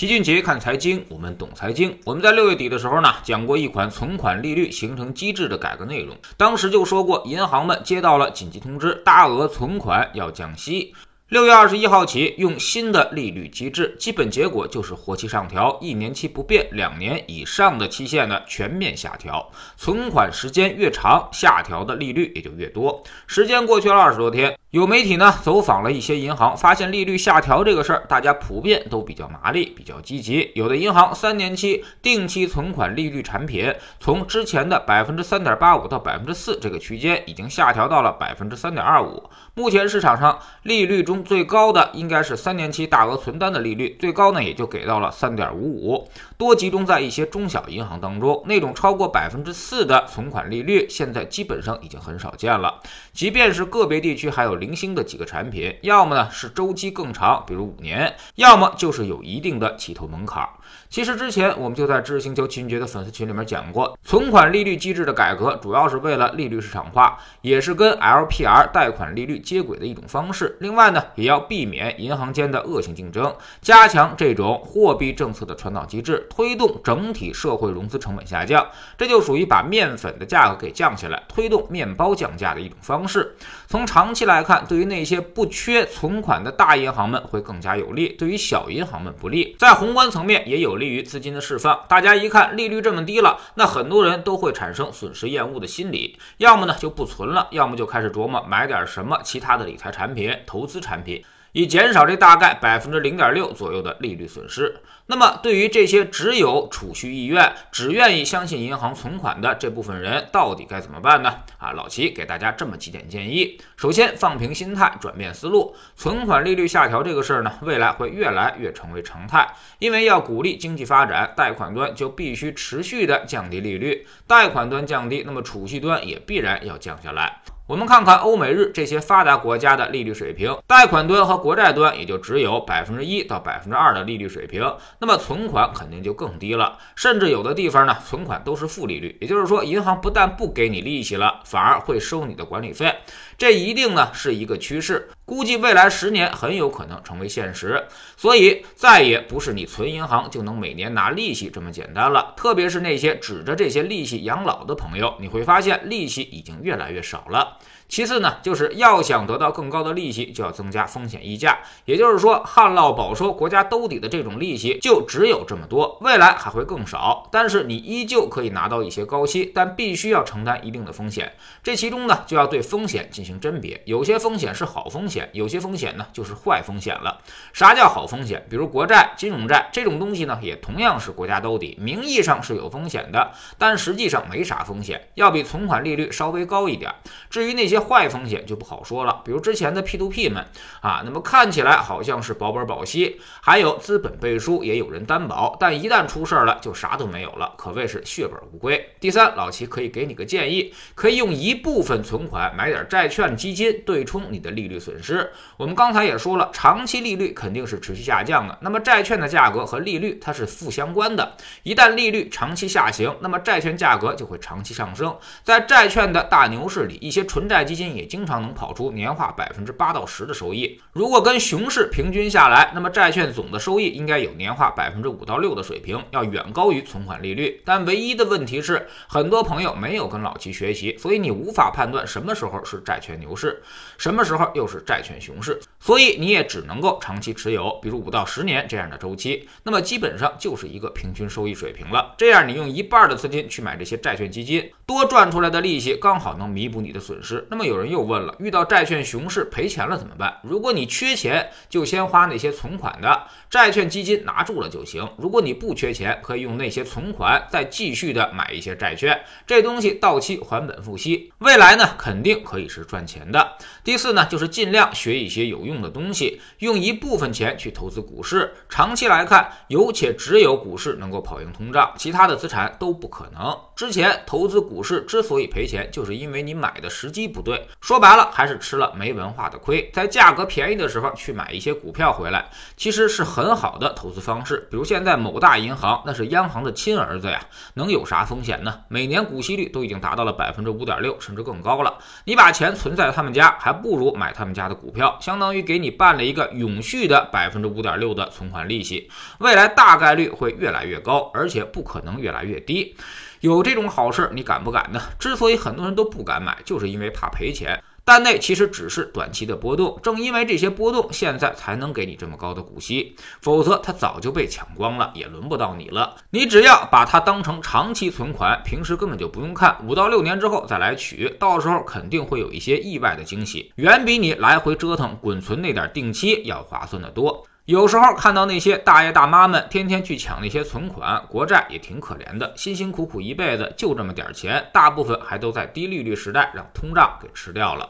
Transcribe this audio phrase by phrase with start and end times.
[0.00, 1.94] 齐俊杰看财经，我们懂财经。
[2.06, 6.16] 我们在六月底的时候呢，讲过一款存款利率形成机制的改革内容。
[6.38, 10.94] 当时就说过，银行们接到了紧急通知，大额存款要降息。
[11.30, 19.48] 六月二十一号起，用新的利率机制，基本结果就是活期上调，一年期不变，两年以上的期限呢全面下调。
[19.76, 23.00] 存款时间越长，下调的利率也就越多。
[23.28, 30.50] 时间过去了二十多天，有媒体呢走访了一些银行，发现利率下调这个事儿，大家普遍都比较麻利，比较积极。
[30.56, 39.30] 有的银行三年期定期存款利率产品，从之前的百分之三点八五到百分之四这个区间，已经下调到了百分之三点二五。
[39.54, 48.42] 目前市场上利率中最高的应该是三年期大额存单的利率，最高呢也就给到了三点五五，多集中在一些中小银行当中。
[48.46, 52.80] 那种超过百分之四的存款利率，现在基本上已经很少见了。
[53.12, 60.48] 即便是个别地区还有零星的几个产品，要么呢是周期更长，比如五年，要么就是有一定的起投门槛。
[60.88, 70.56] 其实之前我们就在知识星球秦爵的粉丝群里面讲过，存款利率机制的改革主要是为了利率市场化，也是跟 LPR 贷款利率接轨的一种方式。
[70.60, 78.66] 另外呢，也要避免银行间的恶性竞争，加强这种货币政策的传导机制，推动整体社会融资成本下降。
[78.98, 83.36] 这就属于把面粉的价格给降下来，推动面包降价的一种方式。
[83.68, 89.54] 从长期来看，对于那些不缺存款的大银行们会更加有利，对于小银行们不利。
[89.58, 90.80] 在宏观层面也有。
[90.80, 101.22] 利于资金的释放，大家一看利率这么低了，那很多人都会产生损失厌恶的心理，要么呢就不存了，要么就开始琢磨买点什么其他的理财产品、投资产品。
[101.52, 104.80] 以减少这大概百分之零点六左右的利率损失。
[105.06, 111.38] 那么，对于这些只有储蓄意愿、只愿意相信银行存款的这部分人，到底该怎么办呢？
[111.58, 115.74] 啊，老齐给大家这么几点建议：首先，放平心态，转变思路。
[115.96, 124.06] 存款利率下调这个事儿呢，未来会越来越成为常态，因为要鼓励经济发展，贷款端就必须持续的降低利率。
[124.28, 127.42] 贷款端降低，那么储蓄端也必然要降下来。
[127.70, 142.92] 我们看看欧美日这些发达国家的利率水平，贷款端和国债端也就只有百分之一到百分之二的利率水平，那么存款肯定就更低了，甚至有的地方呢，存款都是负利率，也就是说，银行不但不给你利息了，反而会收你的管理费，
[143.38, 147.86] 这一定呢是一个趋势，估计未来十年很有可能成为现实，
[148.16, 157.58] 所以再也不是你存银行就能每年拿利息这么简单了，特别是那些指着这些利息养老的朋友，你会发现利息已经越来越少了。
[157.90, 161.58] 其次呢，就是要想得到更高的利息，就要增加风险溢价。
[161.86, 167.28] 也就是说，旱涝保收、国家兜底的这种利息就只有这么多，未来还会更少。
[167.32, 171.32] 但是你依旧可以拿到一些高息，但必须要承担一定的风险。
[171.64, 173.82] 这其中呢，就要对风险进行甄别。
[173.86, 177.20] 有些风险是好风险，有些风险呢就是坏风险了。
[177.52, 178.46] 啥叫好风险？
[178.48, 186.94] 比如国债、金融债这种东西呢，也同样是国家兜底，名义上是有风险的，但实际上没啥风险，要比存款利率稍微高一点。
[187.28, 190.44] 至于那些坏风险就不好说了，比如之前的 P2P 们
[190.80, 198.90] 啊，那么看起来好像是保本保息，还有资本背书，也有人担保，但一旦出事儿了，就啥都没有了，可谓是血本无归。
[199.00, 205.30] 第三，老齐可以给你个建议，可以用一部分存款买点债券基金，对冲你的利率损失。
[205.56, 215.16] 我们刚才也说了，长期利率肯定是持续下降的，那么债券的价格和利率它是负相关的，一旦利率长期下行，那么债券价格就会长期上升。
[215.42, 220.80] 在债券的大牛市里，一些纯债基金也经常能跑出年化百分之八到十的收益。
[220.92, 227.62] 如果跟熊市平均下来，那么债券总的收益应该有年化百分之五到六的水平，要远高于存款利率。
[227.64, 233.62] 但唯一的问题是，很多朋友没有跟老齐学习，所以你无法判断什么时候是债券牛市，
[233.96, 242.16] 什么时候又是债券熊市，所以你也只能够长期持有，比如五到十年这样的周期，那么基本上就是一个平均收益水平了。
[242.18, 247.46] 这样你用一半的资金去买这些债券基金，多赚出来的利息刚好能弥补你的损失。
[247.48, 250.38] 那么有人又问了，遇到债券熊市赔钱了怎么办？
[250.42, 255.08] 如果你缺钱，就先花那些存款的债券基金拿住了就行。
[255.16, 263.56] 如果你不缺钱，可以用那些存款再继续的买一些债券，这东西到期还本付息，未来呢肯定可以是赚钱的。
[263.82, 268.52] 第四呢，就是尽量学一些有用的东西，用一部分钱去投资股市。
[268.68, 273.58] 长期来看，有且只有股市能够跑赢通胀，其他的资产都不可能。
[273.74, 277.49] 之前投资股市之所以赔钱，就是因为你买的时机不对。
[277.50, 277.66] 对。
[277.80, 279.90] 说白了，还是吃了没文化的亏。
[279.92, 284.68] 在价格便宜的时候去买一些股票回来，其实是很好的投资方式。
[284.70, 287.40] 比如现在某大银行，那是央行的亲儿子呀，
[287.74, 288.80] 能有啥风险呢？
[288.86, 291.98] 每年股息率都已经达到了百分之五点六，甚至更高了。
[292.24, 302.94] 你把钱存在他们家，还不如买他们家的股票，相当于给你办了一个永续的百分之五点六的存款利息，未来大概率会越来越高，而且不可能越来越低。
[303.40, 305.00] 有这种好事，你敢不敢呢？
[305.18, 307.82] 之所以很多人都不敢买，就是因为怕赔钱。
[308.04, 316.16] 但那其实只是短期的波动，正因为这些波动，现在才能给你这么高的股息，否则它早就被抢光了，也轮不到你了。
[316.30, 327.46] 你只要把它当成长期存款，平时根本就不用看，五到六年之后再来取，到时候肯定会有一些意外的惊喜，远比你来回折腾滚存那点定期要划算的多。
[327.66, 332.52] 有时候看到那些大爷大妈们天天去抢那些存款、国债，也挺可怜的。
[332.56, 337.88] 辛辛苦苦一辈子就这么点钱，大部分还都在低利率时代让通胀给吃掉了。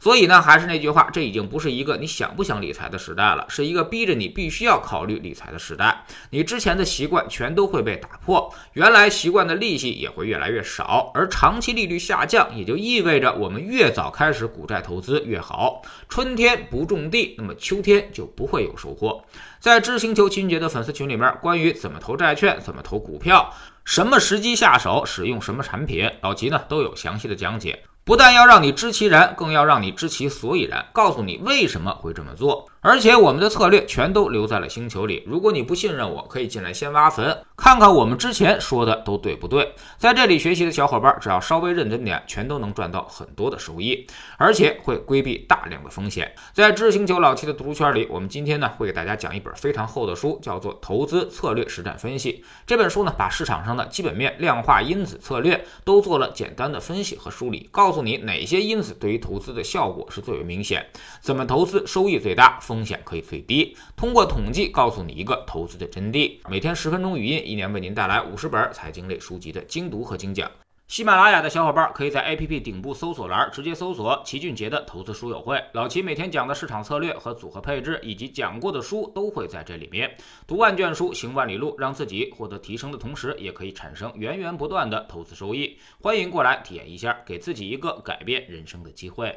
[0.00, 6.04] 所以呢，还是那句话，这已经不是一个你想不想理财的时代了，是一个逼着你必须要考虑理财的时代。
[6.30, 15.82] 你之前的习惯全都会被打破，原来习惯的利息也会越来越少，而长期利率下降，也就意味着我们越早开始股债投资越好。
[16.08, 19.24] 春天不种地，那么秋天就不会有收获。
[19.58, 23.52] 在知星球秦杰的粉丝群里面，关于怎么投债券、怎么投股票、
[23.84, 27.82] 什么时机下手、使用什么产品，老齐呢都有详细的讲解。
[28.08, 32.66] 不但要让你知其然，更要让你知其所以然，告诉你为什么会这么做。
[32.88, 35.22] 而且我们的策略全都留在了星球里。
[35.26, 39.74] 如果你不信任我，可以进来先挖坟，看看我们之前说的都对不对。
[39.98, 44.06] 在这里学习的小伙伴，只要稍微认真点，全都能赚到很多的收益，
[44.38, 46.34] 而且会规避大量的风险。
[46.54, 52.32] 在知识星球老七的读书圈里，我们今天呢会给大家讲一本非常厚的书，叫做《投资策略实战分析》。
[52.66, 60.86] 这本书呢，把市场上的基本面、量化因子、策略都做了简单的分析和梳理，告诉你哪些因子对于投资的效果是最为明显，
[61.20, 63.76] 怎么投资收益最大风，风险可以最低。
[63.96, 66.38] 通过统计告诉你一个投资的真谛。
[66.48, 70.48] 每天十分钟语音，一年为您带来五十本财经类书籍的精读和精讲。
[70.86, 75.60] 喜马拉雅的小伙伴可以在 APP 顶部搜索栏直接搜索齐俊杰的投资书友会。
[75.72, 80.14] 老齐每天讲的市场策略和组合配置，以及讲过的书都会在这里面。
[80.46, 85.76] 读万卷书，行万里路，让自己获得提升的同时，也可以产生源源不断的投资收益。
[86.00, 89.36] 欢迎过来体验一下，给自己一个改变人生的机会。